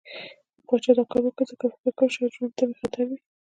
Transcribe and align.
پاچا 0.67 0.91
دا 0.97 1.03
کار 1.11 1.21
ځکه 1.27 1.43
وکړ، 1.43 1.45
ځکه 1.51 1.65
فکر 1.69 1.79
يې 1.87 1.91
کوه 1.97 2.11
شايد 2.13 2.31
ژوند 2.35 2.53
ته 2.57 2.63
مې 2.67 2.75
خطر 2.81 2.99
وي. 3.09 3.17